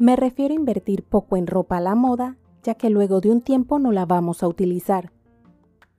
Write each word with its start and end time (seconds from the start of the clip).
Me 0.00 0.14
refiero 0.14 0.52
a 0.52 0.56
invertir 0.56 1.02
poco 1.02 1.36
en 1.36 1.48
ropa 1.48 1.78
a 1.78 1.80
la 1.80 1.96
moda, 1.96 2.36
ya 2.62 2.74
que 2.74 2.88
luego 2.88 3.20
de 3.20 3.32
un 3.32 3.40
tiempo 3.40 3.80
no 3.80 3.90
la 3.90 4.06
vamos 4.06 4.44
a 4.44 4.48
utilizar. 4.48 5.10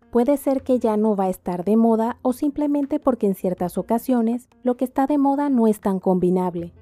Puede 0.09 0.37
ser 0.37 0.63
que 0.63 0.79
ya 0.79 0.95
no 0.95 1.17
va 1.17 1.25
a 1.25 1.29
estar 1.29 1.65
de 1.65 1.75
moda 1.75 2.17
o 2.21 2.31
simplemente 2.31 3.01
porque 3.01 3.27
en 3.27 3.35
ciertas 3.35 3.77
ocasiones 3.77 4.47
lo 4.63 4.77
que 4.77 4.85
está 4.85 5.05
de 5.05 5.17
moda 5.17 5.49
no 5.49 5.67
es 5.67 5.81
tan 5.81 5.99
combinable. 5.99 6.73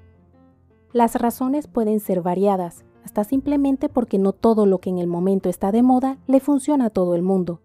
Las 0.92 1.16
razones 1.16 1.66
pueden 1.66 1.98
ser 1.98 2.22
variadas, 2.22 2.84
hasta 3.04 3.24
simplemente 3.24 3.88
porque 3.88 4.20
no 4.20 4.32
todo 4.32 4.64
lo 4.64 4.78
que 4.78 4.90
en 4.90 4.98
el 4.98 5.08
momento 5.08 5.48
está 5.48 5.72
de 5.72 5.82
moda 5.82 6.18
le 6.28 6.38
funciona 6.38 6.86
a 6.86 6.90
todo 6.90 7.16
el 7.16 7.22
mundo. 7.22 7.60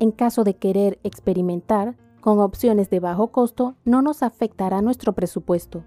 En 0.00 0.10
caso 0.10 0.44
de 0.44 0.54
querer 0.54 0.98
experimentar, 1.02 1.96
con 2.20 2.40
opciones 2.40 2.90
de 2.90 3.00
bajo 3.00 3.28
costo 3.28 3.74
no 3.86 4.02
nos 4.02 4.22
afectará 4.22 4.82
nuestro 4.82 5.14
presupuesto. 5.14 5.82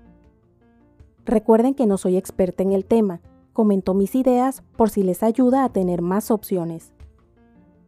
Recuerden 1.26 1.74
que 1.74 1.86
no 1.86 1.98
soy 1.98 2.18
experta 2.18 2.64
en 2.64 2.72
el 2.72 2.86
tema, 2.86 3.22
comento 3.54 3.94
mis 3.94 4.16
ideas 4.16 4.64
por 4.78 4.90
si 4.90 5.04
les 5.04 5.24
ayuda 5.24 5.64
a 5.64 5.70
tener 5.70 6.02
más 6.02 6.32
opciones. 6.32 6.94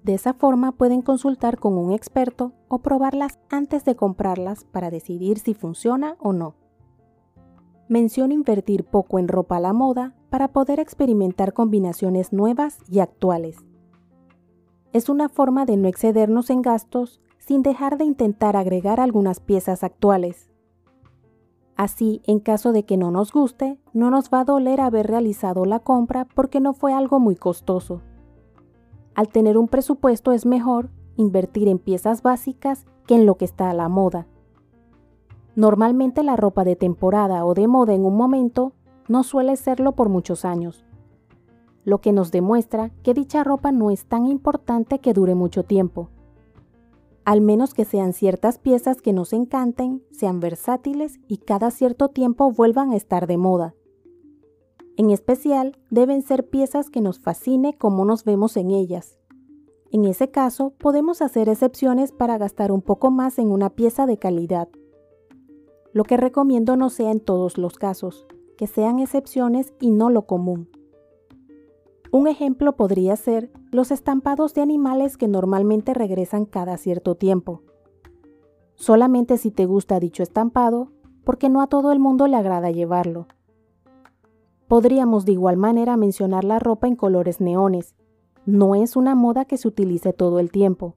De 0.04 0.16
esa 0.16 0.34
forma 0.34 0.72
pueden 0.72 1.02
consultar 1.02 1.60
con 1.60 1.78
un 1.78 1.92
experto 1.92 2.54
o 2.68 2.80
probarlas 2.80 3.40
antes 3.50 3.86
de 3.86 3.96
comprarlas 3.96 4.66
para 4.66 4.90
decidir 4.90 5.40
si 5.40 5.54
funciona 5.54 6.18
o 6.20 6.34
no. 6.34 6.56
Menciono 7.88 8.34
invertir 8.34 8.84
poco 8.84 9.20
en 9.20 9.28
ropa 9.28 9.58
a 9.58 9.60
la 9.60 9.74
moda 9.74 10.16
para 10.30 10.48
poder 10.48 10.80
experimentar 10.80 11.54
combinaciones 11.54 12.34
nuevas 12.34 12.80
y 12.90 13.00
actuales. 13.00 13.58
Es 14.94 15.08
una 15.08 15.30
forma 15.30 15.66
de 15.66 15.78
no 15.78 15.88
excedernos 15.88 16.50
en 16.50 16.62
gastos 16.62 17.22
sin 17.38 17.64
dejar 17.64 17.98
de 17.98 18.06
intentar 18.06 18.56
agregar 18.56 19.00
algunas 19.00 19.40
piezas 19.40 19.84
actuales. 19.84 20.51
Así, 21.82 22.22
en 22.26 22.40
caso 22.40 22.74
de 22.74 22.84
que 22.84 22.96
no 22.96 23.10
nos 23.10 23.34
guste, 23.34 23.80
no 23.92 24.12
nos 24.12 24.30
va 24.30 24.42
a 24.42 24.46
doler 24.46 24.80
haber 24.80 25.08
realizado 25.08 25.66
la 25.66 25.80
compra 25.80 26.28
porque 26.36 26.60
no 26.60 26.74
fue 26.74 26.94
algo 26.94 27.20
muy 27.20 27.36
costoso. 27.36 28.04
Al 29.16 29.30
tener 29.30 29.58
un 29.58 29.68
presupuesto 29.68 30.32
es 30.32 30.46
mejor 30.46 30.92
invertir 31.16 31.68
en 31.68 31.80
piezas 31.80 32.22
básicas 32.22 32.86
que 33.08 33.16
en 33.16 33.26
lo 33.26 33.34
que 33.34 33.46
está 33.46 33.72
a 33.72 33.74
la 33.74 33.90
moda. 33.90 34.28
Normalmente 35.56 36.22
la 36.22 36.36
ropa 36.36 36.66
de 36.66 36.76
temporada 36.76 37.46
o 37.46 37.56
de 37.56 37.68
moda 37.68 37.96
en 37.96 38.06
un 38.06 38.16
momento 38.16 38.74
no 39.08 39.24
suele 39.24 39.56
serlo 39.56 39.94
por 39.94 40.08
muchos 40.08 40.46
años, 40.46 40.86
lo 41.84 42.00
que 42.00 42.12
nos 42.12 42.30
demuestra 42.30 42.92
que 43.02 43.16
dicha 43.16 43.44
ropa 43.44 43.72
no 43.72 43.90
es 43.90 44.06
tan 44.06 44.28
importante 44.28 45.00
que 45.00 45.14
dure 45.14 45.34
mucho 45.34 45.64
tiempo 45.64 46.10
al 47.26 47.42
menos 47.42 47.74
que 47.74 47.86
sean 47.86 48.14
ciertas 48.14 48.58
piezas 48.58 49.02
que 49.02 49.14
nos 49.14 49.34
encanten, 49.34 50.04
sean 50.12 50.40
versátiles 50.40 51.20
y 51.28 51.38
cada 51.38 51.72
cierto 51.72 52.10
tiempo 52.10 52.52
vuelvan 52.52 52.92
a 52.92 52.96
estar 52.96 53.28
de 53.28 53.38
moda. 53.38 53.76
En 54.98 55.10
especial, 55.10 55.78
deben 55.90 56.22
ser 56.22 56.50
piezas 56.50 56.90
que 56.90 57.02
nos 57.02 57.20
fascine 57.20 57.78
como 57.78 58.06
nos 58.06 58.24
vemos 58.24 58.58
en 58.58 58.72
ellas. 58.72 59.18
En 59.92 60.06
ese 60.06 60.32
caso, 60.32 60.74
podemos 60.78 61.22
hacer 61.22 61.50
excepciones 61.50 62.12
para 62.12 62.38
gastar 62.38 62.72
un 62.72 62.82
poco 62.82 63.12
más 63.12 63.40
en 63.40 63.52
una 63.52 63.70
pieza 63.70 64.06
de 64.06 64.18
calidad. 64.18 64.70
Lo 65.94 66.04
que 66.04 66.18
recomiendo 66.18 66.78
no 66.78 66.90
sea 66.90 67.12
en 67.12 67.20
todos 67.20 67.58
los 67.58 67.78
casos, 67.78 68.26
que 68.58 68.68
sean 68.68 69.00
excepciones 69.00 69.74
y 69.80 69.92
no 69.92 70.10
lo 70.10 70.26
común. 70.26 70.70
Un 72.12 72.28
ejemplo 72.28 72.76
podría 72.76 73.16
ser 73.16 73.50
los 73.72 73.90
estampados 73.90 74.54
de 74.54 74.62
animales 74.62 75.16
que 75.16 75.30
normalmente 75.30 75.94
regresan 75.94 76.44
cada 76.46 76.76
cierto 76.76 77.16
tiempo. 77.16 77.62
Solamente 78.76 79.38
si 79.38 79.50
te 79.50 79.66
gusta 79.66 79.98
dicho 80.02 80.22
estampado, 80.22 80.92
porque 81.24 81.48
no 81.48 81.62
a 81.62 81.68
todo 81.68 81.94
el 81.94 82.00
mundo 82.00 82.28
le 82.28 82.36
agrada 82.36 82.70
llevarlo. 82.70 83.28
Podríamos 84.68 85.24
de 85.24 85.32
igual 85.32 85.56
manera 85.56 85.96
mencionar 85.96 86.44
la 86.44 86.60
ropa 86.60 86.88
en 86.88 86.98
colores 86.98 87.40
neones. 87.40 87.96
No 88.46 88.76
es 88.76 88.98
una 88.98 89.16
moda 89.16 89.46
que 89.46 89.58
se 89.58 89.70
utilice 89.70 90.12
todo 90.12 90.40
el 90.40 90.52
tiempo. 90.52 90.96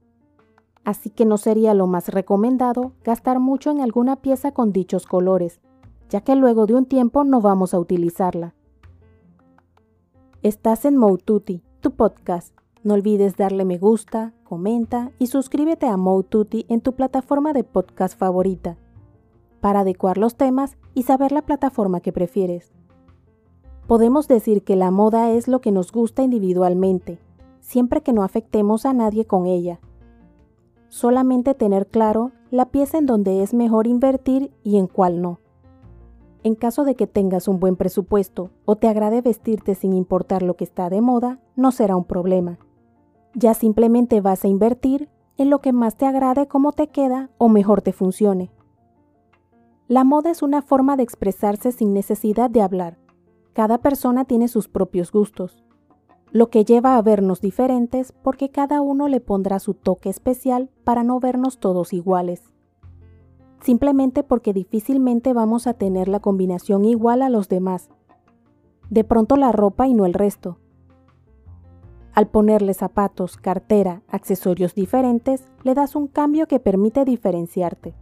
Así 0.85 1.11
que 1.11 1.25
no 1.27 1.39
sería 1.39 1.75
lo 1.75 1.87
más 1.87 2.09
recomendado 2.09 2.93
gastar 3.05 3.39
mucho 3.39 3.71
en 3.71 3.81
alguna 3.81 4.17
pieza 4.17 4.51
con 4.51 4.73
dichos 4.73 5.07
colores, 5.07 5.61
ya 6.09 6.23
que 6.23 6.35
luego 6.35 6.67
de 6.67 6.75
un 6.75 6.87
tiempo 6.87 7.23
no 7.23 7.41
vamos 7.41 7.73
a 7.73 7.79
utilizarla. 7.79 8.55
Estás 10.45 10.85
en 10.85 10.99
Moututi, 10.99 11.63
tu 11.81 11.93
podcast. 11.93 12.55
No 12.83 12.93
olvides 12.93 13.35
darle 13.39 13.65
me 13.65 13.79
gusta, 13.79 14.35
comenta 14.45 15.11
y 15.19 15.29
suscríbete 15.29 15.87
a 15.87 15.97
Moututi 15.97 16.67
en 16.69 16.83
tu 16.83 16.93
plataforma 16.93 17.55
de 17.55 17.65
podcast 17.65 18.19
favorita 18.19 18.77
para 19.63 19.81
adecuar 19.81 20.19
los 20.19 20.37
temas 20.37 20.77
y 20.93 21.05
saber 21.05 21.33
la 21.33 21.41
plataforma 21.41 22.01
que 22.01 22.13
prefieres. 22.13 22.75
Podemos 23.87 24.29
decir 24.29 24.63
que 24.65 24.77
la 24.77 24.91
moda 24.91 25.31
es 25.31 25.49
lo 25.49 25.63
que 25.63 25.73
nos 25.73 25.91
gusta 25.93 26.23
individualmente, 26.23 27.19
siempre 27.61 28.03
que 28.03 28.13
no 28.13 28.23
afectemos 28.23 28.85
a 28.85 28.93
nadie 28.93 29.25
con 29.25 29.47
ella. 29.47 29.81
Solamente 30.91 31.55
tener 31.55 31.87
claro 31.87 32.33
la 32.51 32.67
pieza 32.67 32.99
en 32.99 33.07
donde 33.07 33.43
es 33.43 33.55
mejor 33.55 33.87
invertir 33.87 34.53
y 34.63 34.77
en 34.77 34.89
cuál 34.89 35.23
no. 35.23 35.39
En 36.45 36.57
caso 36.57 36.85
de 36.85 36.95
que 36.95 37.07
tengas 37.07 37.49
un 37.49 37.59
buen 37.59 37.75
presupuesto 37.75 38.51
o 38.67 38.77
te 38.77 38.87
agrade 38.87 39.23
vestirte 39.23 39.75
sin 39.75 39.95
importar 39.95 40.43
lo 40.43 40.57
que 40.57 40.65
está 40.65 40.91
de 40.91 41.01
moda, 41.01 41.41
no 41.57 41.73
será 41.73 41.97
un 41.97 42.05
problema. 42.05 42.59
Ya 43.35 43.55
simplemente 43.55 44.21
vas 44.21 44.45
a 44.45 44.49
invertir 44.49 45.09
en 45.39 45.49
lo 45.49 45.61
que 45.61 45.73
más 45.73 45.97
te 45.97 46.05
agrade, 46.05 46.47
cómo 46.47 46.73
te 46.73 46.89
queda 46.89 47.31
o 47.39 47.49
mejor 47.49 47.81
te 47.81 47.95
funcione. 47.95 48.53
La 49.89 50.05
moda 50.05 50.31
es 50.31 50.43
una 50.43 50.61
forma 50.61 50.99
de 50.99 51.03
expresarse 51.03 51.73
sin 51.73 51.95
necesidad 51.95 52.51
de 52.51 52.61
hablar. 52.61 52.99
Cada 53.55 53.79
persona 53.79 54.27
tiene 54.27 54.49
sus 54.49 54.69
propios 54.69 55.13
gustos, 55.13 55.65
lo 56.31 56.51
que 56.51 56.67
lleva 56.67 56.99
a 56.99 57.03
vernos 57.03 57.41
diferentes 57.41 58.13
porque 58.23 58.51
cada 58.51 58.83
uno 58.83 59.09
le 59.09 59.21
pondrá 59.21 59.61
su 59.61 59.73
toque 59.73 60.11
especial 60.11 60.69
para 60.85 61.05
no 61.05 61.21
vernos 61.21 61.59
todos 61.59 61.95
iguales 61.95 62.54
simplemente 63.65 64.23
porque 64.23 64.53
difícilmente 64.53 65.33
vamos 65.33 65.67
a 65.67 65.73
tener 65.73 66.07
la 66.07 66.21
combinación 66.21 66.85
igual 66.85 67.23
a 67.23 67.31
los 67.31 67.49
demás. 67.49 67.89
De 68.91 69.05
pronto 69.05 69.37
la 69.37 69.53
ropa 69.53 69.89
y 69.89 69.95
no 69.95 70.05
el 70.05 70.13
resto. 70.13 70.59
Al 72.13 72.29
ponerle 72.29 72.75
zapatos, 72.75 73.39
cartera, 73.39 74.03
accesorios 74.09 74.75
diferentes, 74.75 75.49
le 75.63 75.75
das 75.75 75.97
un 75.97 76.09
cambio 76.09 76.47
que 76.47 76.61
permite 76.61 77.07
diferenciarte. 77.07 77.95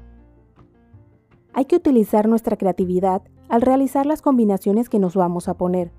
Hay 1.55 1.67
que 1.67 1.77
utilizar 1.77 2.29
nuestra 2.29 2.57
creatividad 2.57 3.23
al 3.49 3.63
realizar 3.63 4.05
las 4.05 4.21
combinaciones 4.21 4.89
que 4.89 4.99
nos 4.99 5.15
vamos 5.15 5.49
a 5.49 5.55
poner. 5.55 5.93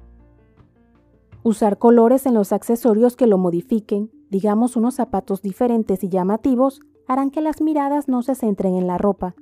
Usar 1.41 1.78
colores 1.78 2.25
en 2.25 2.34
los 2.34 2.51
accesorios 2.51 3.16
que 3.16 3.28
lo 3.28 3.38
modifiquen, 3.38 4.12
digamos 4.30 4.75
unos 4.75 4.95
zapatos 4.95 5.41
diferentes 5.41 6.03
y 6.03 6.09
llamativos, 6.09 6.81
harán 7.07 7.31
que 7.31 7.41
las 7.41 7.62
miradas 7.62 8.09
no 8.09 8.24
se 8.24 8.35
centren 8.35 8.75
en 8.75 8.88
la 8.88 8.97
ropa, 8.97 9.35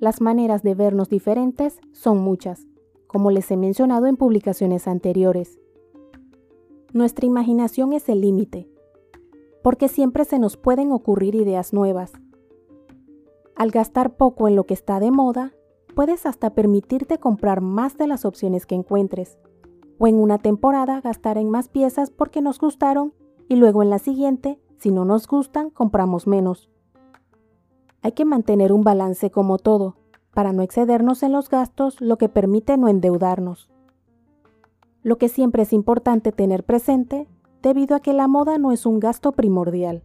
las 0.00 0.22
maneras 0.22 0.62
de 0.62 0.74
vernos 0.74 1.10
diferentes 1.10 1.78
son 1.92 2.18
muchas, 2.18 2.66
como 3.06 3.30
les 3.30 3.50
he 3.50 3.56
mencionado 3.58 4.06
en 4.06 4.16
publicaciones 4.16 4.88
anteriores. 4.88 5.60
Nuestra 6.94 7.26
imaginación 7.26 7.92
es 7.92 8.08
el 8.08 8.22
límite, 8.22 8.66
porque 9.62 9.88
siempre 9.88 10.24
se 10.24 10.38
nos 10.38 10.56
pueden 10.56 10.90
ocurrir 10.90 11.34
ideas 11.34 11.74
nuevas. 11.74 12.12
Al 13.54 13.70
gastar 13.70 14.16
poco 14.16 14.48
en 14.48 14.56
lo 14.56 14.64
que 14.64 14.72
está 14.72 15.00
de 15.00 15.10
moda, 15.10 15.52
puedes 15.94 16.24
hasta 16.24 16.54
permitirte 16.54 17.18
comprar 17.18 17.60
más 17.60 17.98
de 17.98 18.06
las 18.06 18.24
opciones 18.24 18.64
que 18.64 18.76
encuentres, 18.76 19.38
o 19.98 20.06
en 20.06 20.16
una 20.16 20.38
temporada 20.38 21.02
gastar 21.02 21.36
en 21.36 21.50
más 21.50 21.68
piezas 21.68 22.10
porque 22.10 22.40
nos 22.40 22.58
gustaron 22.58 23.12
y 23.50 23.56
luego 23.56 23.82
en 23.82 23.90
la 23.90 23.98
siguiente, 23.98 24.58
si 24.78 24.90
no 24.90 25.04
nos 25.04 25.28
gustan, 25.28 25.68
compramos 25.68 26.26
menos. 26.26 26.69
Hay 28.02 28.12
que 28.12 28.24
mantener 28.24 28.72
un 28.72 28.82
balance 28.82 29.30
como 29.30 29.58
todo, 29.58 29.96
para 30.32 30.52
no 30.52 30.62
excedernos 30.62 31.22
en 31.22 31.32
los 31.32 31.50
gastos, 31.50 32.00
lo 32.00 32.16
que 32.18 32.28
permite 32.28 32.76
no 32.76 32.88
endeudarnos. 32.88 33.68
Lo 35.02 35.18
que 35.18 35.28
siempre 35.28 35.62
es 35.64 35.72
importante 35.72 36.32
tener 36.32 36.64
presente, 36.64 37.28
debido 37.62 37.96
a 37.96 38.00
que 38.00 38.12
la 38.12 38.28
moda 38.28 38.58
no 38.58 38.72
es 38.72 38.86
un 38.86 39.00
gasto 39.00 39.32
primordial. 39.32 40.02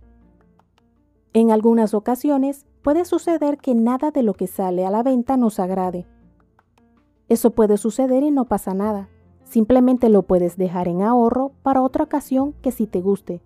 En 1.33 1.51
algunas 1.51 1.93
ocasiones 1.93 2.65
puede 2.81 3.05
suceder 3.05 3.57
que 3.57 3.75
nada 3.75 4.11
de 4.11 4.23
lo 4.23 4.33
que 4.33 4.47
sale 4.47 4.85
a 4.85 4.91
la 4.91 5.03
venta 5.03 5.37
nos 5.37 5.59
agrade. 5.59 6.05
Eso 7.27 7.51
puede 7.51 7.77
suceder 7.77 8.23
y 8.23 8.31
no 8.31 8.45
pasa 8.45 8.73
nada. 8.73 9.09
Simplemente 9.43 10.09
lo 10.09 10.23
puedes 10.23 10.57
dejar 10.57 10.87
en 10.87 11.01
ahorro 11.01 11.51
para 11.63 11.81
otra 11.81 12.03
ocasión 12.03 12.53
que 12.61 12.71
sí 12.71 12.87
te 12.87 13.01
guste. 13.01 13.41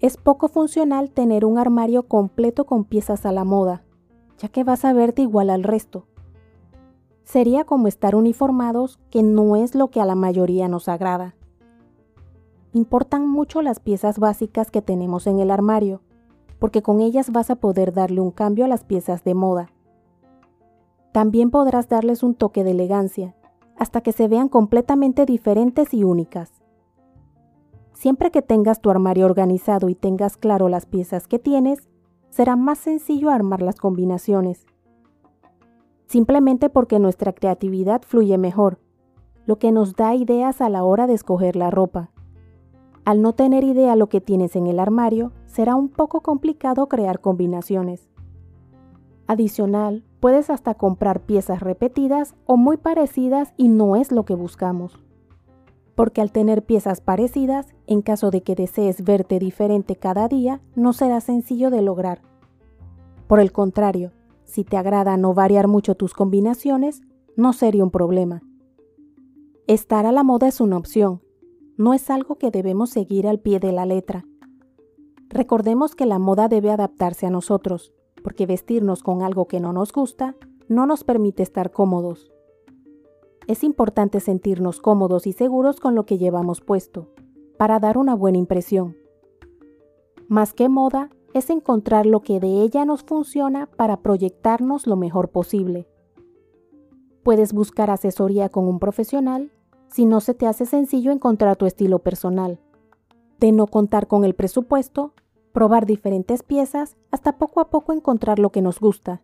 Es 0.00 0.16
poco 0.16 0.46
funcional 0.46 1.10
tener 1.10 1.44
un 1.44 1.58
armario 1.58 2.04
completo 2.04 2.66
con 2.66 2.84
piezas 2.84 3.26
a 3.26 3.32
la 3.32 3.42
moda, 3.44 3.82
ya 4.38 4.48
que 4.48 4.62
vas 4.62 4.84
a 4.84 4.92
verte 4.92 5.22
igual 5.22 5.50
al 5.50 5.64
resto. 5.64 6.06
Sería 7.24 7.64
como 7.64 7.88
estar 7.88 8.14
uniformados, 8.14 9.00
que 9.10 9.24
no 9.24 9.56
es 9.56 9.74
lo 9.74 9.90
que 9.90 10.00
a 10.00 10.06
la 10.06 10.14
mayoría 10.14 10.68
nos 10.68 10.88
agrada. 10.88 11.34
Importan 12.72 13.28
mucho 13.28 13.60
las 13.60 13.80
piezas 13.80 14.20
básicas 14.20 14.70
que 14.70 14.82
tenemos 14.82 15.26
en 15.26 15.40
el 15.40 15.50
armario, 15.50 16.00
porque 16.60 16.80
con 16.80 17.00
ellas 17.00 17.32
vas 17.32 17.50
a 17.50 17.56
poder 17.56 17.92
darle 17.92 18.20
un 18.20 18.30
cambio 18.30 18.64
a 18.64 18.68
las 18.68 18.84
piezas 18.84 19.24
de 19.24 19.34
moda. 19.34 19.72
También 21.12 21.50
podrás 21.50 21.88
darles 21.88 22.22
un 22.22 22.34
toque 22.34 22.62
de 22.62 22.70
elegancia, 22.70 23.34
hasta 23.76 24.00
que 24.00 24.12
se 24.12 24.28
vean 24.28 24.48
completamente 24.48 25.26
diferentes 25.26 25.92
y 25.92 26.04
únicas. 26.04 26.57
Siempre 27.92 28.30
que 28.30 28.42
tengas 28.42 28.80
tu 28.80 28.90
armario 28.90 29.26
organizado 29.26 29.88
y 29.88 29.94
tengas 29.94 30.36
claro 30.36 30.68
las 30.68 30.86
piezas 30.86 31.26
que 31.26 31.38
tienes, 31.38 31.88
será 32.30 32.56
más 32.56 32.78
sencillo 32.78 33.30
armar 33.30 33.62
las 33.62 33.76
combinaciones. 33.76 34.66
Simplemente 36.06 36.70
porque 36.70 36.98
nuestra 36.98 37.32
creatividad 37.32 38.02
fluye 38.02 38.38
mejor, 38.38 38.78
lo 39.46 39.58
que 39.58 39.72
nos 39.72 39.94
da 39.94 40.14
ideas 40.14 40.60
a 40.60 40.68
la 40.68 40.84
hora 40.84 41.06
de 41.06 41.14
escoger 41.14 41.56
la 41.56 41.70
ropa. 41.70 42.10
Al 43.04 43.22
no 43.22 43.32
tener 43.32 43.64
idea 43.64 43.96
lo 43.96 44.08
que 44.08 44.20
tienes 44.20 44.54
en 44.54 44.66
el 44.66 44.78
armario, 44.78 45.32
será 45.46 45.74
un 45.74 45.88
poco 45.88 46.20
complicado 46.20 46.88
crear 46.88 47.20
combinaciones. 47.20 48.08
Adicional, 49.26 50.04
puedes 50.20 50.50
hasta 50.50 50.74
comprar 50.74 51.20
piezas 51.20 51.60
repetidas 51.60 52.34
o 52.46 52.56
muy 52.56 52.76
parecidas 52.76 53.52
y 53.56 53.68
no 53.68 53.96
es 53.96 54.12
lo 54.12 54.24
que 54.24 54.34
buscamos 54.34 54.98
porque 55.98 56.20
al 56.20 56.30
tener 56.30 56.64
piezas 56.64 57.00
parecidas, 57.00 57.74
en 57.88 58.02
caso 58.02 58.30
de 58.30 58.42
que 58.42 58.54
desees 58.54 59.02
verte 59.02 59.38
diferente 59.38 59.96
cada 59.96 60.28
día, 60.28 60.60
no 60.76 60.92
será 60.92 61.20
sencillo 61.20 61.70
de 61.70 61.82
lograr. 61.82 62.22
Por 63.26 63.40
el 63.40 63.50
contrario, 63.50 64.12
si 64.44 64.64
te 64.64 64.76
agrada 64.76 65.16
no 65.16 65.34
variar 65.34 65.68
mucho 65.68 65.94
tus 65.94 66.14
combinaciones, 66.14 67.02
no 67.36 67.52
sería 67.52 67.82
un 67.82 67.90
problema. 67.90 68.42
Estar 69.66 70.06
a 70.06 70.12
la 70.12 70.22
moda 70.22 70.48
es 70.48 70.60
una 70.60 70.76
opción, 70.76 71.22
no 71.76 71.94
es 71.94 72.10
algo 72.10 72.36
que 72.36 72.50
debemos 72.50 72.90
seguir 72.90 73.26
al 73.26 73.40
pie 73.40 73.60
de 73.60 73.72
la 73.72 73.86
letra. 73.86 74.24
Recordemos 75.28 75.94
que 75.94 76.06
la 76.06 76.18
moda 76.18 76.48
debe 76.48 76.70
adaptarse 76.70 77.26
a 77.26 77.30
nosotros, 77.30 77.92
porque 78.22 78.46
vestirnos 78.46 79.02
con 79.02 79.22
algo 79.22 79.46
que 79.46 79.60
no 79.60 79.72
nos 79.72 79.92
gusta 79.92 80.36
no 80.68 80.86
nos 80.86 81.04
permite 81.04 81.42
estar 81.42 81.70
cómodos 81.70 82.32
es 83.48 83.64
importante 83.64 84.20
sentirnos 84.20 84.78
cómodos 84.78 85.26
y 85.26 85.32
seguros 85.32 85.80
con 85.80 85.94
lo 85.94 86.04
que 86.04 86.18
llevamos 86.18 86.60
puesto, 86.60 87.08
para 87.58 87.78
dar 87.78 87.98
una 87.98 88.14
buena 88.14 88.38
impresión. 88.38 88.96
Más 90.28 90.54
que 90.54 90.68
moda, 90.68 91.10
es 91.34 91.50
encontrar 91.50 92.06
lo 92.06 92.20
que 92.20 92.40
de 92.40 92.62
ella 92.62 92.86
nos 92.86 93.02
funciona 93.02 93.66
para 93.66 93.98
proyectarnos 93.98 94.86
lo 94.86 94.96
mejor 94.96 95.28
posible. 95.28 95.86
Puedes 97.22 97.52
buscar 97.52 97.90
asesoría 97.90 98.48
con 98.48 98.66
un 98.66 98.78
profesional 98.78 99.52
si 99.88 100.06
no 100.06 100.20
se 100.20 100.32
te 100.34 100.46
hace 100.46 100.64
sencillo 100.64 101.12
encontrar 101.12 101.56
tu 101.56 101.66
estilo 101.66 101.98
personal. 101.98 102.60
De 103.38 103.52
no 103.52 103.66
contar 103.66 104.06
con 104.06 104.24
el 104.24 104.34
presupuesto, 104.34 105.12
probar 105.52 105.84
diferentes 105.84 106.42
piezas 106.42 106.96
hasta 107.10 107.36
poco 107.36 107.60
a 107.60 107.68
poco 107.68 107.92
encontrar 107.92 108.38
lo 108.38 108.50
que 108.50 108.62
nos 108.62 108.80
gusta. 108.80 109.22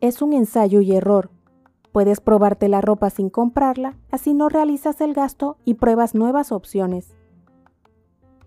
Es 0.00 0.22
un 0.22 0.32
ensayo 0.32 0.80
y 0.80 0.92
error 0.92 1.30
Puedes 1.92 2.22
probarte 2.22 2.68
la 2.68 2.80
ropa 2.80 3.10
sin 3.10 3.28
comprarla, 3.28 3.98
así 4.10 4.32
no 4.32 4.48
realizas 4.48 5.02
el 5.02 5.12
gasto 5.12 5.58
y 5.66 5.74
pruebas 5.74 6.14
nuevas 6.14 6.50
opciones. 6.50 7.14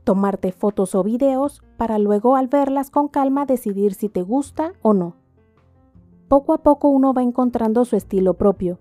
Tomarte 0.05 0.51
fotos 0.51 0.93
o 0.93 1.03
videos 1.03 1.63
para 1.77 1.97
luego 1.97 2.35
al 2.35 2.47
verlas 2.47 2.91
con 2.91 3.07
calma 3.07 3.47
decidir 3.47 3.95
si 3.95 4.07
te 4.07 4.21
gusta 4.21 4.73
o 4.83 4.93
no. 4.93 5.15
Poco 6.27 6.53
a 6.53 6.59
poco 6.59 6.89
uno 6.89 7.11
va 7.11 7.23
encontrando 7.23 7.83
su 7.85 7.95
estilo 7.95 8.35
propio. 8.35 8.77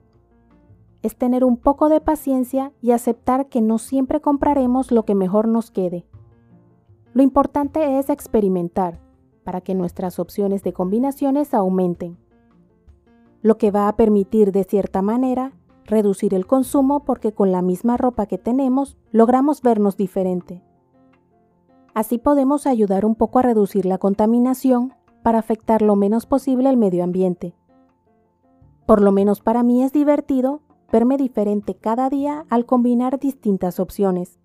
Es 1.01 1.17
tener 1.17 1.43
un 1.43 1.57
poco 1.57 1.89
de 1.89 2.03
paciencia 2.03 2.73
y 2.83 2.91
aceptar 2.91 3.49
que 3.49 3.63
no 3.63 3.79
siempre 3.79 4.21
compraremos 4.21 4.93
lo 4.93 5.07
que 5.07 5.15
mejor 5.15 5.49
nos 5.49 5.71
quede. 5.71 6.07
Lo 7.15 7.23
importante 7.23 7.99
es 7.99 8.11
experimentar 8.11 9.01
para 9.45 9.63
que 9.63 9.75
nuestras 9.75 10.19
opciones 10.19 10.63
de 10.63 10.75
combinaciones 10.75 11.55
aumenten 11.55 12.19
lo 13.41 13.57
que 13.57 13.71
va 13.71 13.89
a 13.89 13.97
permitir 13.97 14.53
de 14.53 14.65
cierta 14.65 15.01
manera 15.01 15.53
reducir 15.87 16.35
el 16.35 16.47
consumo 16.47 17.05
porque 17.05 17.33
con 17.33 17.51
la 17.51 17.63
misma 17.63 17.97
ropa 17.97 18.27
que 18.27 18.37
tenemos 18.37 18.99
logramos 19.11 19.63
vernos 19.63 19.97
diferente. 19.97 20.63
Así 21.95 22.19
podemos 22.19 22.67
ayudar 22.67 23.07
un 23.07 23.15
poco 23.15 23.39
a 23.39 23.43
reducir 23.43 23.87
la 23.87 23.99
contaminación 23.99 24.95
para 25.23 25.39
afectar 25.39 25.81
lo 25.81 25.95
menos 25.97 26.27
posible 26.27 26.69
el 26.69 26.77
medio 26.77 27.05
ambiente. 27.05 27.55
Por 28.85 29.01
lo 29.01 29.13
menos 29.13 29.41
para 29.41 29.63
mí 29.63 29.83
es 29.83 29.93
divertido 29.93 30.61
verme 30.93 31.17
diferente 31.17 31.75
cada 31.75 32.11
día 32.11 32.45
al 32.51 32.67
combinar 32.67 33.19
distintas 33.19 33.81
opciones. 33.81 34.39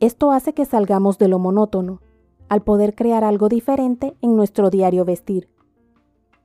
Esto 0.00 0.32
hace 0.32 0.54
que 0.54 0.64
salgamos 0.64 1.18
de 1.18 1.28
lo 1.28 1.38
monótono, 1.38 2.00
al 2.48 2.62
poder 2.62 2.94
crear 2.94 3.24
algo 3.24 3.48
diferente 3.48 4.16
en 4.22 4.36
nuestro 4.36 4.70
diario 4.70 5.04
vestir. 5.04 5.48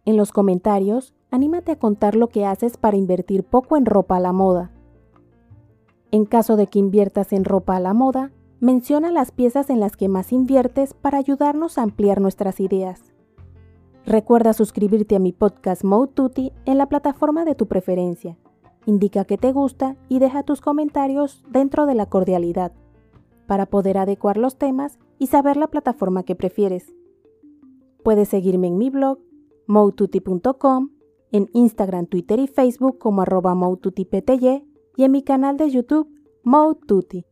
En 0.06 0.18
los 0.18 0.32
comentarios, 0.32 1.14
anímate 1.30 1.74
a 1.74 1.80
contar 1.80 2.16
lo 2.16 2.28
que 2.30 2.46
haces 2.46 2.78
para 2.78 2.98
invertir 2.98 3.44
poco 3.44 3.78
en 3.78 3.86
ropa 3.86 4.18
a 4.18 4.20
la 4.20 4.34
moda. 4.34 4.72
En 6.12 6.26
caso 6.26 6.56
de 6.56 6.68
que 6.68 6.80
inviertas 6.80 7.34
en 7.34 7.46
ropa 7.46 7.76
a 7.76 7.80
la 7.80 7.94
moda, 7.94 8.32
menciona 8.60 9.12
las 9.12 9.32
piezas 9.32 9.70
en 9.70 9.80
las 9.80 9.96
que 9.96 10.10
más 10.10 10.32
inviertes 10.32 10.94
para 10.94 11.18
ayudarnos 11.18 11.78
a 11.78 11.84
ampliar 11.84 12.22
nuestras 12.22 12.60
ideas. 12.60 13.14
Recuerda 14.06 14.54
suscribirte 14.54 15.16
a 15.16 15.20
mi 15.20 15.32
podcast 15.32 15.84
Mode 15.84 16.14
Tutti 16.14 16.52
en 16.66 16.78
la 16.78 16.88
plataforma 16.88 17.46
de 17.46 17.56
tu 17.56 17.68
preferencia. 17.68 18.38
Indica 18.86 19.26
que 19.26 19.38
te 19.38 19.52
gusta 19.52 19.98
y 20.08 20.20
deja 20.20 20.44
tus 20.44 20.62
comentarios 20.62 21.44
dentro 21.50 21.86
de 21.86 21.96
la 21.96 22.08
cordialidad 22.08 22.72
para 23.46 23.66
poder 23.66 23.98
adecuar 23.98 24.38
los 24.38 24.58
temas 24.58 25.00
y 25.18 25.28
saber 25.28 25.58
la 25.58 25.68
plataforma 25.68 26.24
que 26.24 26.36
prefieres. 26.36 26.94
Puedes 28.04 28.30
seguirme 28.30 28.68
en 28.68 28.78
mi 28.78 28.90
blog 28.90 29.20
moututi.com, 29.68 30.90
en 31.32 31.50
Instagram, 31.54 32.08
Twitter 32.08 32.40
y 32.40 32.48
Facebook 32.48 32.98
como 32.98 33.22
arroba 33.22 33.56
y 34.96 35.04
en 35.04 35.12
mi 35.12 35.22
canal 35.22 35.58
de 35.58 35.70
YouTube 35.70 36.10
Moututi. 36.44 37.26